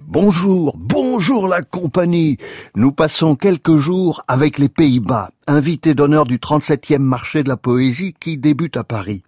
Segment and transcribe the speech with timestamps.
[0.00, 2.36] Bonjour, bonjour la compagnie.
[2.74, 8.14] Nous passons quelques jours avec les Pays-Bas, invités d'honneur du 37e marché de la poésie
[8.18, 9.22] qui débute à Paris.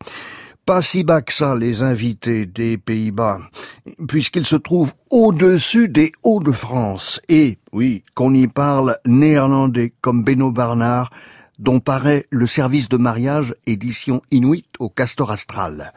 [0.67, 3.41] Pas si bas que ça, les invités des Pays-Bas,
[4.07, 7.21] puisqu'ils se trouvent au-dessus des Hauts-de-France.
[7.29, 11.11] Et, oui, qu'on y parle néerlandais comme Beno Barnard,
[11.63, 15.93] dont paraît le service de mariage édition Inuit au Castor Astral.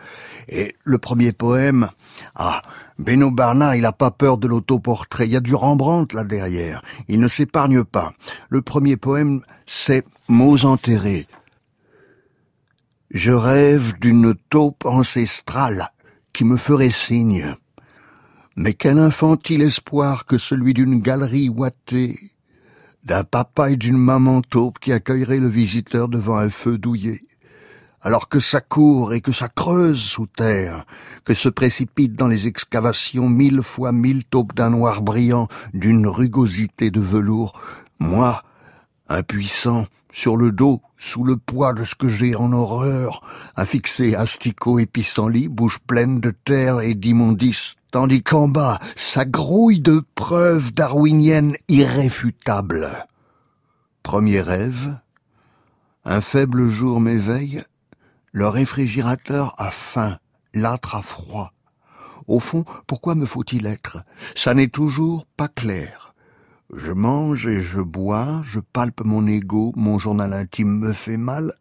[0.47, 1.89] Et le premier poème,
[2.35, 2.61] ah,
[2.99, 5.25] Beno Barnard, il a pas peur de l'autoportrait.
[5.25, 6.83] Il y a du Rembrandt là derrière.
[7.07, 8.13] Il ne s'épargne pas.
[8.49, 11.27] Le premier poème, c'est Mots enterrés.
[13.09, 15.91] Je rêve d'une taupe ancestrale
[16.31, 17.55] qui me ferait signe.
[18.55, 22.34] Mais quel infantile espoir que celui d'une galerie ouatée
[23.05, 27.23] d'un papa et d'une maman taupe qui accueillerait le visiteur devant un feu douillet,
[28.01, 30.85] alors que ça court et que ça creuse sous terre,
[31.23, 36.91] que se précipitent dans les excavations mille fois mille taupes d'un noir brillant, d'une rugosité
[36.91, 37.59] de velours,
[37.99, 38.43] moi,
[39.07, 43.21] impuissant, sur le dos, sous le poids de ce que j'ai en horreur,
[43.65, 49.79] fixer asticot et pissenlit, bouche pleine de terre et d'immondices, tandis qu'en bas, ça grouille
[49.79, 53.07] de preuves darwiniennes irréfutables.
[54.03, 54.97] Premier rêve,
[56.03, 57.63] un faible jour m'éveille,
[58.33, 60.19] le réfrigérateur a faim,
[60.53, 61.53] l'âtre a froid.
[62.27, 63.99] Au fond, pourquoi me faut-il être?
[64.35, 66.13] Ça n'est toujours pas clair.
[66.73, 71.53] Je mange et je bois, je palpe mon ego, mon journal intime me fait mal,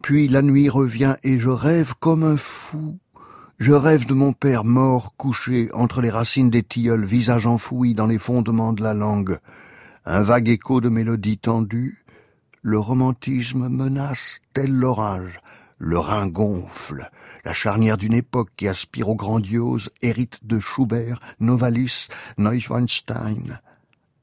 [0.00, 2.98] puis la nuit revient et je rêve comme un fou.
[3.66, 8.06] Je rêve de mon père mort couché entre les racines des tilleuls, visage enfoui dans
[8.06, 9.38] les fondements de la langue.
[10.04, 12.04] Un vague écho de mélodie tendue,
[12.60, 15.40] le romantisme menace tel l'orage.
[15.78, 17.08] Le rein gonfle.
[17.46, 23.60] La charnière d'une époque qui aspire au grandiose hérite de Schubert, Novalis, Neuschwanstein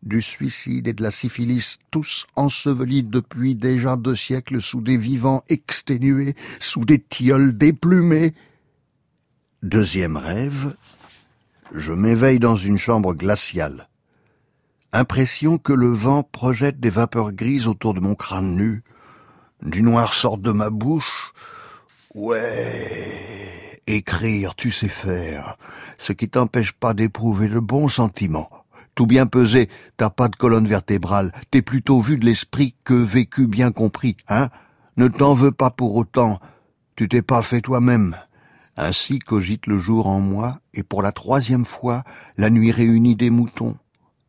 [0.04, 5.44] du suicide et de la syphilis, tous ensevelis depuis déjà deux siècles sous des vivants
[5.48, 8.34] exténués, sous des tilleuls déplumés.
[9.64, 10.76] Deuxième rêve,
[11.72, 13.90] je m'éveille dans une chambre glaciale.
[14.92, 18.84] Impression que le vent projette des vapeurs grises autour de mon crâne nu.
[19.62, 21.32] Du noir sort de ma bouche.
[22.16, 25.58] Ouais, écrire, tu sais faire,
[26.00, 28.50] ce qui t'empêche pas d'éprouver le bon sentiment
[28.96, 33.48] tout bien pesé, t'as pas de colonne vertébrale, t'es plutôt vu de l'esprit que vécu
[33.48, 34.50] bien compris, hein
[34.98, 36.40] Ne t'en veux pas pour autant,
[36.96, 38.18] tu t'es pas fait toi-même.
[38.78, 42.04] Ainsi cogite le jour en moi, et pour la troisième fois,
[42.38, 43.78] la nuit réunit des moutons.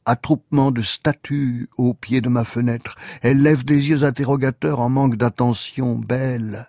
[0.04, 5.16] Attroupement de statues au pied de ma fenêtre, elle lève des yeux interrogateurs en manque
[5.16, 6.68] d'attention belle.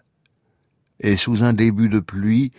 [0.99, 2.51] Et sous un début de pluie,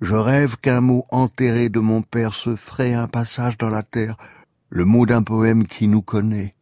[0.00, 4.16] je rêve qu'un mot enterré de mon père se ferait un passage dans la terre,
[4.68, 6.54] le mot d'un poème qui nous connaît,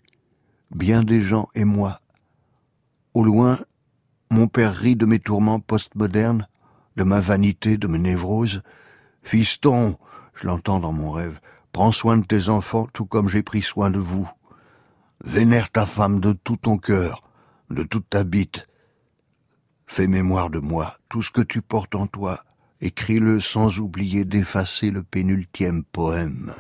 [0.75, 2.01] bien des gens et moi.
[3.15, 3.59] Au loin,
[4.31, 6.48] mon père rit de mes tourments postmodernes,
[6.99, 8.61] de ma vanité, de mes névroses.
[9.23, 9.97] Fiston,
[10.35, 11.41] je l'entends dans mon rêve,
[11.73, 14.29] prends soin de tes enfants tout comme j'ai pris soin de vous.
[15.25, 17.23] Vénère ta femme de tout ton cœur,
[17.71, 18.67] de toute ta bite.
[19.87, 22.45] Fais mémoire de moi, tout ce que tu portes en toi,
[22.81, 26.53] écris-le sans oublier d'effacer le pénultième poème.